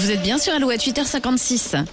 [0.00, 1.84] Vous êtes bien sur Alouette, 8h56.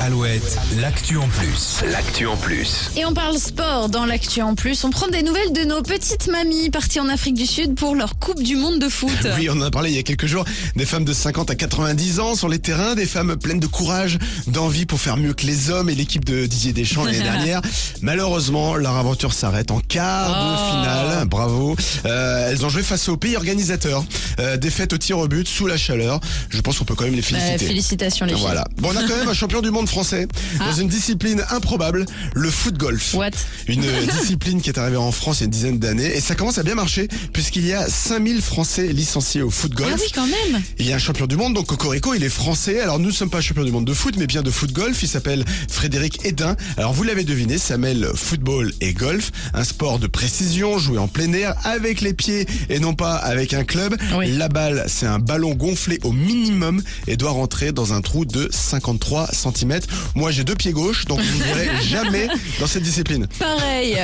[0.00, 1.82] Alouette, l'actu en plus.
[1.92, 2.90] L'actu en plus.
[2.96, 4.82] Et on parle sport dans l'actu en plus.
[4.84, 8.18] On prend des nouvelles de nos petites mamies parties en Afrique du Sud pour leur
[8.18, 9.10] Coupe du Monde de foot.
[9.36, 10.44] Oui, on en a parlé il y a quelques jours.
[10.74, 14.18] Des femmes de 50 à 90 ans sur les terrains, des femmes pleines de courage,
[14.46, 17.60] d'envie pour faire mieux que les hommes et l'équipe de Didier Deschamps l'année dernière.
[18.00, 20.70] Malheureusement, leur aventure s'arrête en quart de Oh.
[20.80, 21.28] finale.
[21.28, 21.76] Bravo.
[22.06, 24.04] Euh, elles ont joué face au pays organisateur.
[24.38, 26.20] Euh, défaite au tir au but sous la chaleur.
[26.48, 27.66] Je pense qu'on peut quand même les Euh, féliciter.
[27.66, 28.42] félicitations les filles.
[28.42, 28.64] Voilà.
[28.78, 30.26] Bon, on a quand même un champion du monde français
[30.58, 30.80] dans Ah.
[30.80, 33.14] une discipline improbable, le foot golf.
[33.14, 33.30] What?
[33.66, 33.82] Une
[34.20, 36.58] discipline qui est arrivée en France il y a une dizaine d'années et ça commence
[36.58, 39.90] à bien marcher puisqu'il y a 5000 Français licenciés au foot golf.
[39.92, 40.62] Ah oui, quand même.
[40.78, 42.80] Il y a un champion du monde, donc Cocorico, il est français.
[42.80, 45.02] Alors nous ne sommes pas champion du monde de foot, mais bien de foot golf.
[45.02, 46.56] Il s'appelle Frédéric Edin.
[46.76, 51.08] Alors vous l'avez deviné, ça mêle football et golf, un sport de précision joué en
[51.08, 53.96] plein air avec les pieds et non pas avec un club.
[54.16, 54.30] Oui.
[54.36, 58.48] La balle, c'est un ballon gonflé au minimum et doit rentrer dans un trou de
[58.52, 59.79] 53 cm.
[60.14, 62.28] Moi, j'ai deux pieds gauches, donc vous ne verrez jamais
[62.58, 63.26] dans cette discipline.
[63.38, 63.96] Pareil.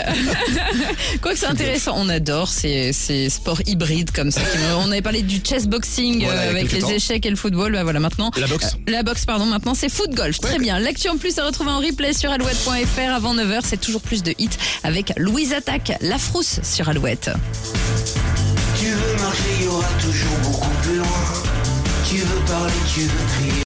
[1.22, 4.40] Quoi que c'est intéressant, on adore ces, ces sports hybrides comme ça.
[4.42, 6.90] qui- On avait parlé du chess boxing Voilà, euh, avec les temps.
[6.90, 7.72] échecs et le football.
[7.72, 8.30] Bah voilà, maintenant.
[8.36, 8.76] La boxe.
[8.88, 9.46] Euh, la boxe, pardon.
[9.46, 10.40] Maintenant, c'est foot golf.
[10.40, 10.78] Très bien.
[10.78, 13.60] L'actu en plus à retrouver en replay sur alouette.fr avant 9h.
[13.64, 14.48] C'est toujours plus de hits
[14.84, 17.30] avec Louise Attaque, la frousse sur Alouette.
[18.78, 21.06] Tu veux marcher, il y aura toujours beaucoup plus loin.
[22.08, 23.52] Tu veux parler, tu veux crier.